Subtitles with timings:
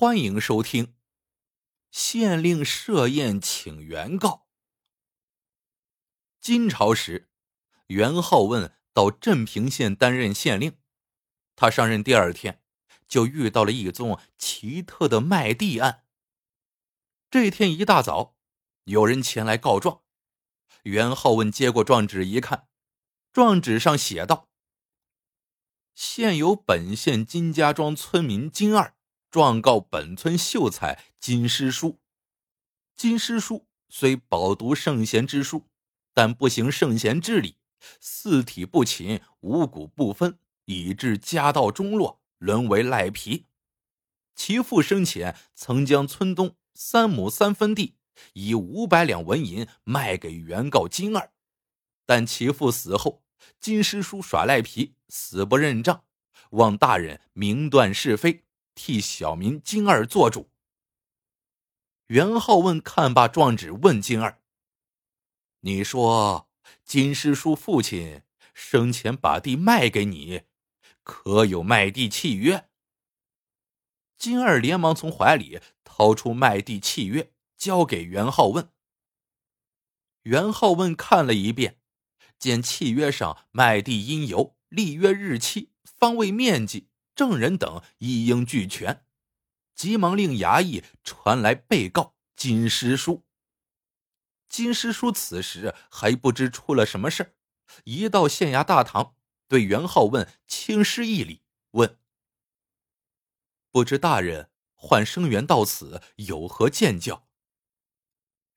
[0.00, 0.94] 欢迎收听。
[1.90, 4.46] 县令设宴请原告。
[6.40, 7.28] 金朝时，
[7.88, 10.78] 元好问到镇平县担任县令。
[11.54, 12.62] 他上任第二天，
[13.06, 16.06] 就遇到了一宗奇特的卖地案。
[17.30, 18.38] 这天一大早，
[18.84, 20.00] 有人前来告状。
[20.84, 22.68] 元好问接过状纸一看，
[23.30, 24.48] 状纸上写道
[25.94, 28.96] ：“现有本县金家庄村民金二。”
[29.30, 32.00] 状告本村秀才金师叔。
[32.96, 35.68] 金师叔虽饱读圣贤之书，
[36.12, 37.56] 但不行圣贤之礼，
[38.00, 43.46] 四体不勤，五谷不分，以致家道中落，沦为赖皮。
[44.34, 47.96] 其父生前曾将村东三亩三分地
[48.32, 51.30] 以五百两纹银卖给原告金二，
[52.04, 53.22] 但其父死后，
[53.60, 56.02] 金师叔耍赖皮，死不认账，
[56.50, 58.44] 望大人明断是非。
[58.82, 60.48] 替小民金二做主。
[62.06, 64.40] 袁浩问看罢状纸，问金二
[65.60, 66.48] ：“你说
[66.82, 68.22] 金师叔父亲
[68.54, 70.44] 生前把地卖给你，
[71.02, 72.70] 可有卖地契约？”
[74.16, 78.72] 金二连忙从怀里掏出卖地契约，交给袁浩问。
[80.22, 81.78] 袁浩问看了一遍，
[82.38, 86.88] 见契约上卖地因由、立约日期、方位面积。
[87.14, 89.04] 证人等一应俱全，
[89.74, 93.24] 急忙令衙役传来被告金师叔。
[94.48, 97.36] 金师叔此时还不知出了什么事
[97.84, 99.14] 一到县衙大堂，
[99.46, 101.98] 对袁浩问轻施一礼，问
[103.70, 107.28] ：“不知大人唤生源到此有何见教？”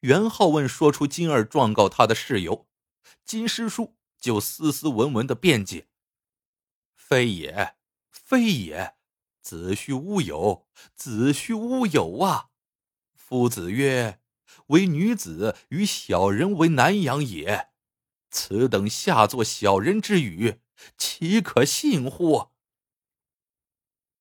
[0.00, 2.66] 袁浩问说出金儿状告他的事由，
[3.24, 5.88] 金师叔就斯斯文文的辩解
[6.96, 7.76] ：“非也。”
[8.32, 8.94] 非也，
[9.42, 12.48] 子虚乌有，子虚乌有啊！
[13.14, 14.22] 夫子曰
[14.68, 17.68] ：“唯女子与小人为难养也。”
[18.32, 20.62] 此等下作小人之语，
[20.96, 22.52] 岂可信乎？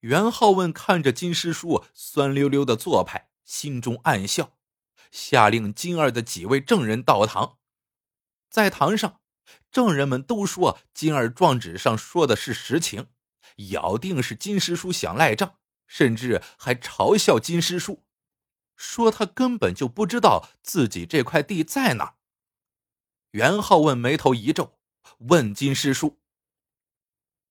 [0.00, 4.56] 袁浩问看着金师叔酸溜溜的做派，心中暗笑，
[5.12, 7.58] 下令金二的几位证人到堂。
[8.50, 9.20] 在堂上，
[9.70, 13.06] 证人们都说金二状纸上说的是实情。
[13.70, 18.04] 咬定是金师叔想赖账，甚至还嘲笑金师叔，
[18.76, 22.16] 说他根本就不知道自己这块地在哪。
[23.30, 24.78] 袁浩问眉头一皱，
[25.18, 26.20] 问金师叔：“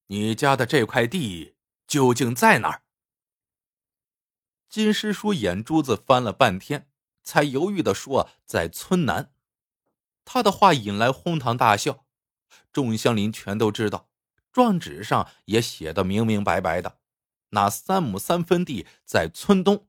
[0.07, 1.55] 你家的这块地
[1.87, 2.83] 究竟在哪儿？”
[4.69, 6.87] 金师叔眼珠子翻了半天，
[7.23, 9.33] 才犹豫的说：“在村南。”
[10.23, 12.05] 他的话引来哄堂大笑，
[12.71, 14.10] 众乡邻全都知道。
[14.51, 16.99] 状纸上也写的明明白白的，
[17.49, 19.87] 那三亩三分地在村东，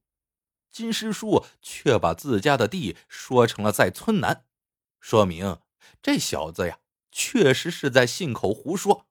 [0.70, 4.46] 金师叔却把自家的地说成了在村南，
[5.00, 5.60] 说明
[6.00, 6.78] 这小子呀，
[7.10, 9.08] 确实是在信口胡说。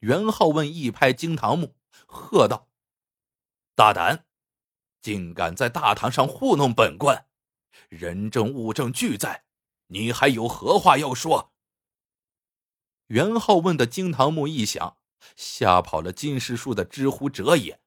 [0.00, 1.76] 袁浩问一拍惊堂木，
[2.06, 2.68] 喝道
[3.76, 4.26] ：“大胆，
[5.00, 7.26] 竟敢在大堂上糊弄本官！
[7.88, 9.44] 人证物证俱在，
[9.88, 11.51] 你还有何话要说？”
[13.12, 14.96] 袁浩问的惊堂木一响，
[15.36, 17.78] 吓跑了金师叔的知乎者也。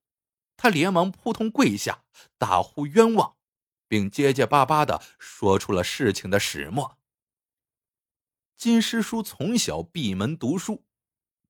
[0.55, 2.03] 他连忙扑通跪下，
[2.37, 3.35] 大呼冤枉，
[3.87, 6.99] 并结结巴巴的说出了事情的始末。
[8.55, 10.85] 金师叔从小闭门读书，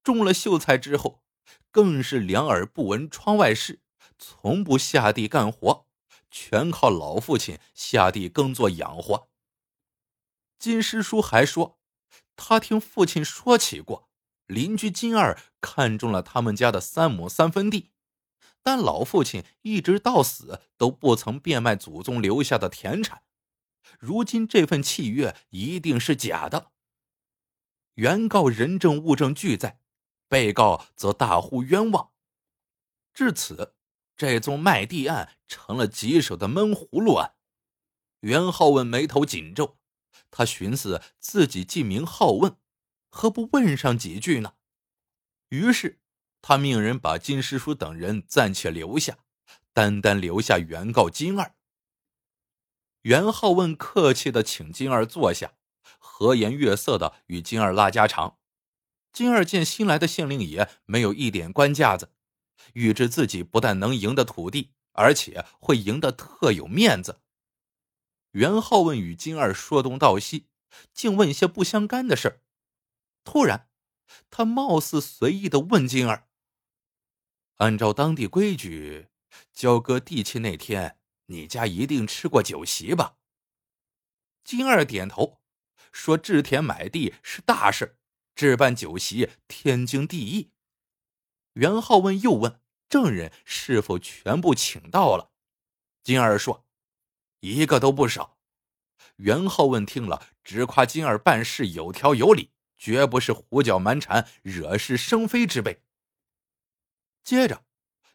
[0.02, 1.22] 中了秀才之后，
[1.70, 3.82] 更是两耳不闻窗外事，
[4.18, 5.86] 从不下地干活，
[6.30, 9.28] 全靠老父亲下地耕作养活。
[10.58, 11.78] 金师叔还说。
[12.36, 14.10] 他听父亲说起过，
[14.46, 17.90] 邻居金二看中了他们家的三亩三分地，
[18.62, 23.22] 但老父亲一直到死都不曾变卖祖宗留下的田产。
[23.98, 26.72] 如今这份契约一定是假的。
[27.94, 29.80] 原告人证物证俱在，
[30.28, 32.10] 被告则大呼冤枉。
[33.14, 33.74] 至此，
[34.14, 37.36] 这宗卖地案成了棘手的闷葫芦案。
[38.20, 39.78] 袁浩文眉头紧皱。
[40.30, 42.56] 他寻思自己既名好问，
[43.08, 44.54] 何不问上几句呢？
[45.48, 46.00] 于是
[46.42, 49.18] 他命人把金师叔等人暂且留下，
[49.72, 51.54] 单单留下原告金二。
[53.02, 55.54] 袁浩问客气的请金二坐下，
[55.98, 58.38] 和颜悦色的与金二拉家常。
[59.12, 62.10] 金二见新来的县令爷没有一点官架子，
[62.74, 67.20] 预知自己不但能赢得土地，而且会赢得特有面子。
[68.36, 70.50] 袁浩问与金二说东道西，
[70.92, 72.42] 竟问些不相干的事儿。
[73.24, 73.70] 突然，
[74.28, 76.28] 他貌似随意的问金二
[77.56, 79.08] ：“按照当地规矩，
[79.54, 80.98] 交割地契那天，
[81.28, 83.16] 你家一定吃过酒席吧？”
[84.44, 85.40] 金二点头，
[85.90, 87.96] 说：“置田买地是大事，
[88.34, 90.52] 置办酒席天经地义。”
[91.54, 92.60] 袁浩问又问
[92.90, 95.32] 证人是否全部请到了，
[96.02, 96.64] 金二说
[97.54, 98.36] ：“一个都不少。”
[99.16, 105.82] 袁浩问听了，直夸金二办事有条有理，绝不是胡搅蛮缠、惹是生非之辈。
[107.22, 107.64] 接着，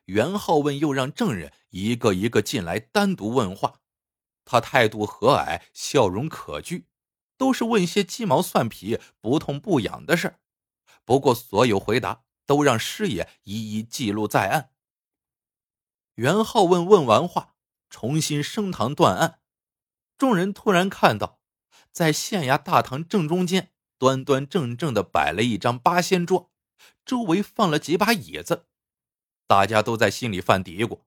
[0.05, 3.81] 袁浩问又让证人一个一个进来单独问话，
[4.45, 6.83] 他态度和蔼，笑容可掬，
[7.37, 10.35] 都是问些鸡毛蒜皮、不痛不痒的事
[11.03, 12.23] 不过，所有回答。
[12.47, 14.71] 都让师爷一一记录在案。
[16.15, 17.50] 袁浩问问完话，
[17.91, 19.41] 重新升堂断案。
[20.17, 21.39] 众人突然看到，
[21.91, 26.51] 在县衙大堂正中间，端端正正的摆了一张八仙桌，
[27.05, 28.65] 周围放了几把椅子。
[29.45, 31.01] 大家都在心里犯嘀咕：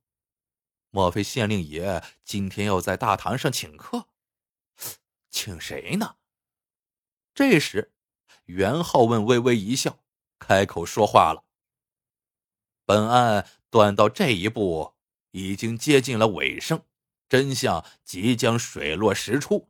[0.90, 4.08] 莫非县令爷今天要在大堂上请客？
[5.30, 6.16] 请谁呢？
[7.34, 7.92] 这时，
[8.44, 9.98] 袁浩问微微一笑。
[10.38, 11.44] 开口说话了。
[12.84, 14.93] 本案断到这一步，
[15.34, 16.84] 已经接近了尾声，
[17.28, 19.68] 真相即将水落石出。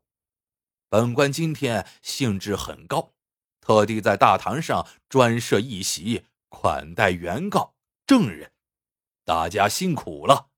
[0.90, 3.14] 本官今天兴致很高，
[3.62, 7.74] 特地在大堂上专设一席款待原告
[8.06, 8.52] 证人，
[9.24, 10.50] 大家辛苦了。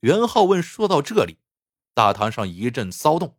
[0.00, 1.38] 袁浩问说到这里，
[1.94, 3.38] 大堂上一阵骚动，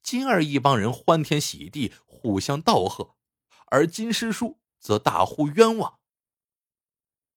[0.00, 3.16] 金二一帮人欢天喜地，互相道贺。
[3.66, 5.98] 而金师叔则大呼冤枉。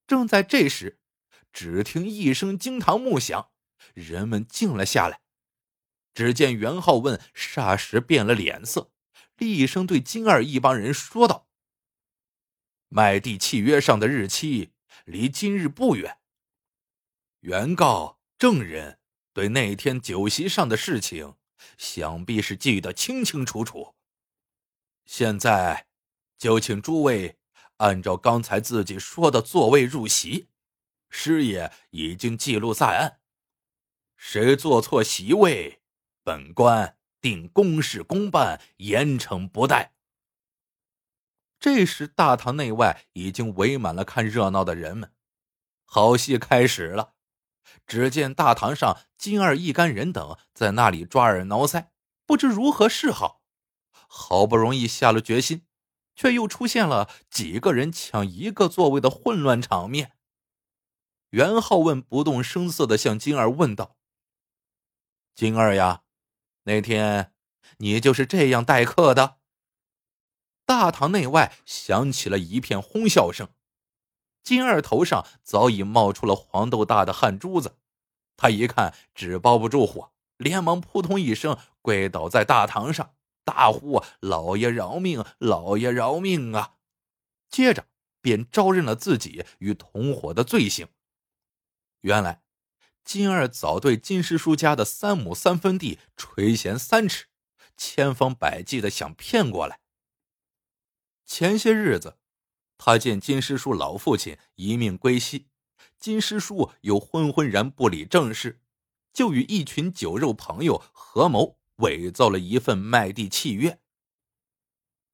[0.06, 1.01] 正在这时，
[1.52, 3.52] 只听一声惊堂木响，
[3.94, 5.22] 人们静了下来。
[6.14, 8.92] 只见袁浩问霎时变了脸色，
[9.38, 11.48] 厉声对金二一帮人说道
[12.90, 14.74] ：“卖地契约上的日期
[15.06, 16.20] 离今日不远，
[17.40, 19.00] 原告证人
[19.34, 21.36] 对那天酒席上的事情，
[21.78, 23.96] 想必是记得清清楚楚。
[25.06, 25.88] 现在。”
[26.42, 27.38] 就请诸位
[27.78, 30.48] 按照刚才自己说的座位入席，
[31.12, 33.20] 师爷已经记录在案。
[34.16, 35.84] 谁坐错席位，
[36.24, 39.94] 本官定公事公办，严惩不贷。
[41.60, 45.12] 这时，大堂内外已经围满了看热闹的人们，
[45.86, 47.14] 好戏开始了。
[47.86, 51.90] 只见大堂上金二一干人等在那里抓耳挠腮，
[52.26, 53.44] 不知如何是好。
[54.08, 55.68] 好不容易下了决心。
[56.14, 60.12] 却又出现了几个人抢一个座位的混乱场面。
[61.32, 63.96] 袁浩问不动声色的向金二问道
[65.34, 66.04] ：“金二呀，
[66.64, 67.34] 那天
[67.78, 69.38] 你就是这样待客的？”
[70.66, 73.48] 大堂内外响起了一片哄笑声。
[74.44, 77.78] 金二头上早已冒出了黄豆大的汗珠子，
[78.36, 83.16] 他一看纸包不住火，连忙扑通一声跪倒在大堂上。
[83.46, 85.24] 大呼：“老爷饶命！
[85.40, 86.76] 老爷饶命啊！”
[87.50, 87.88] 接着
[88.22, 90.88] 便招认了自己与同伙的罪行。
[92.02, 92.44] 原来，
[93.04, 97.26] 金二早对金师叔家的三亩三分地垂涎三尺，
[97.76, 99.80] 千方百计的想骗过来。
[101.26, 102.18] 前些日子，
[102.78, 105.48] 他见金师叔老父亲一命归西，
[105.98, 108.62] 金师叔又昏昏然不理政事，
[109.12, 111.58] 就与一群酒肉朋友合谋。
[111.82, 113.80] 伪造了一份卖地契约。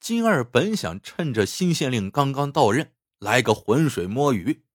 [0.01, 4.65] 金二本想趁着新县令刚刚到任，来个浑水摸鱼，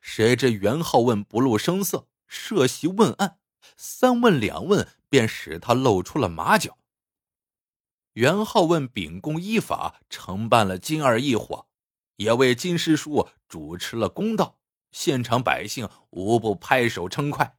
[0.00, 3.38] 谁知袁浩问不露声色，设席问案，
[3.76, 6.78] 三问两问便使他露出了马脚。
[8.14, 11.66] 袁浩问秉公依法承办了金二一伙，
[12.16, 14.60] 也为金师叔主持了公道，
[14.92, 17.56] 现场百姓无不拍手称快。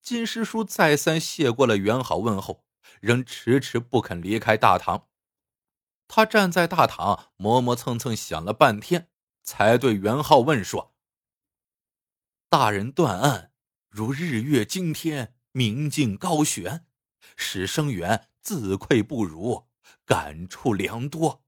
[0.00, 2.64] 金师叔再三谢过了袁好问候，
[3.00, 5.08] 仍迟迟不肯离开大堂。
[6.06, 9.08] 他站在大堂磨磨蹭蹭想了半天，
[9.42, 10.93] 才对袁浩问说
[12.56, 13.50] ：“大人断案
[13.90, 16.86] 如日月惊天，明镜高悬，
[17.36, 19.66] 使生员自愧不如，
[20.04, 21.42] 感触良多，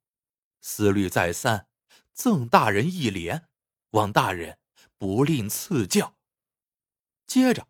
[0.60, 1.68] 思虑再三，
[2.12, 3.46] 赠大人一联，
[3.90, 4.58] 望大人
[4.98, 6.16] 不吝赐教。”
[7.28, 7.68] 接着。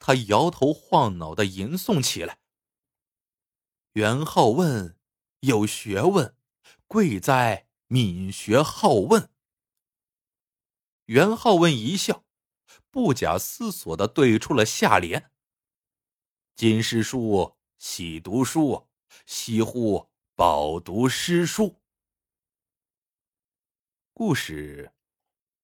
[0.00, 2.40] 他摇头晃脑的吟诵起来。
[3.92, 4.98] 元好问
[5.38, 6.34] ：“有学问，
[6.88, 9.30] 贵在敏学好问。”
[11.06, 12.24] 元好问一笑，
[12.92, 15.32] 不假思索的对出了下联
[16.54, 18.86] ：“金师叔喜读书，
[19.24, 21.80] 惜乎饱读诗书。”
[24.12, 24.92] 故事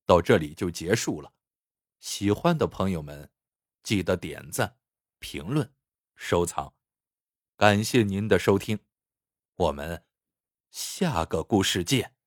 [0.06, 1.34] 到这里就结束了。
[2.00, 3.30] 喜欢的朋友们，
[3.82, 4.78] 记得点赞、
[5.18, 5.70] 评论、
[6.16, 6.72] 收藏。
[7.56, 8.78] 感谢您的收听，
[9.54, 10.06] 我们
[10.70, 12.17] 下个故事见。